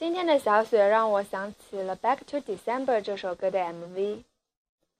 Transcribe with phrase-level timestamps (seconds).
[0.00, 4.24] 今天的小雪让我想起了《Back to December》这首歌的 MV。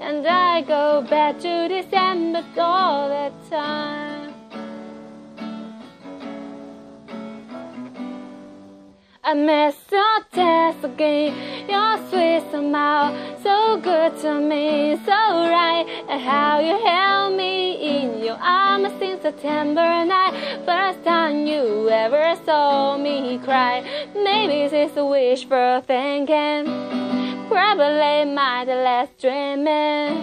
[0.00, 4.35] And I go back to December all the time.
[9.28, 11.34] I miss your taste again,
[11.68, 13.10] your sweet smile,
[13.42, 15.84] so good to me, so right.
[16.08, 22.36] And how you held me in your arms since September night, first time you ever
[22.44, 23.82] saw me cry.
[24.14, 26.66] Maybe it's a wishful thinking,
[27.48, 30.22] probably my last dreaming.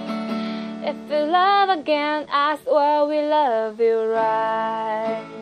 [0.81, 5.32] If you love again, I swear we love you right.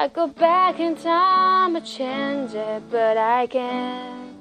[0.00, 4.34] I go back in time to change it, but I can't.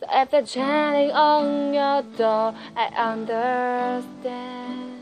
[0.00, 4.98] So if they're chanting on your door, I understand.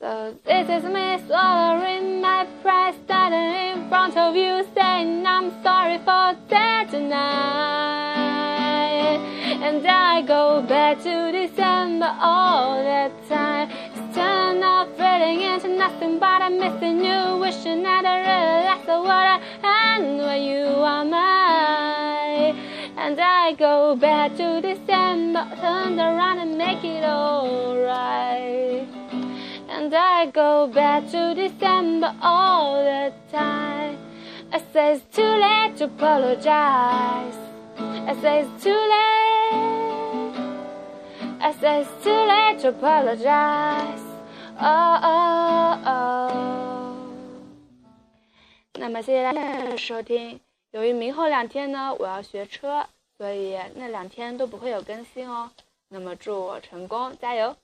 [0.00, 5.98] So this is me swallowing my pride, standing in front of you, saying I'm sorry
[5.98, 7.20] for that tonight.
[9.62, 13.68] And I go back to December all the time.
[15.80, 21.06] Nothing but I'm missing you, wishing that I realized what I had when you are
[21.06, 22.54] mine.
[22.98, 28.86] And I go back to December, turn around and make it alright.
[29.70, 33.96] And I go back to December all the time.
[34.52, 37.38] I say it's too late to apologize.
[38.10, 39.20] I say it's too late.
[41.48, 44.04] I say it's too late to apologize.
[44.62, 45.49] Oh, oh.
[48.80, 50.40] 那么谢谢大家的收听。
[50.70, 52.86] 由于明后两天呢，我要学车，
[53.18, 55.50] 所以那两天都不会有更新哦。
[55.88, 57.54] 那么祝我成功，加油！